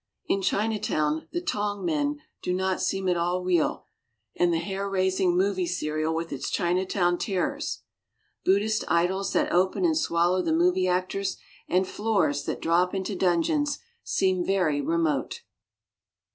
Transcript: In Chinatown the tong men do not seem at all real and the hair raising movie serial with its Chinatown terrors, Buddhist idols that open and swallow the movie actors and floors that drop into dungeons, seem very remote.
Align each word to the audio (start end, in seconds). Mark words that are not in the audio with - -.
In 0.27 0.41
Chinatown 0.41 1.27
the 1.31 1.41
tong 1.41 1.85
men 1.85 2.21
do 2.41 2.55
not 2.55 2.81
seem 2.81 3.07
at 3.07 3.15
all 3.17 3.43
real 3.43 3.85
and 4.35 4.51
the 4.51 4.57
hair 4.57 4.89
raising 4.89 5.37
movie 5.37 5.67
serial 5.67 6.15
with 6.15 6.33
its 6.33 6.49
Chinatown 6.49 7.19
terrors, 7.19 7.83
Buddhist 8.43 8.83
idols 8.87 9.31
that 9.33 9.51
open 9.51 9.85
and 9.85 9.95
swallow 9.95 10.41
the 10.41 10.53
movie 10.53 10.87
actors 10.87 11.37
and 11.67 11.87
floors 11.87 12.45
that 12.45 12.61
drop 12.63 12.95
into 12.95 13.15
dungeons, 13.15 13.77
seem 14.03 14.43
very 14.43 14.81
remote. 14.81 15.43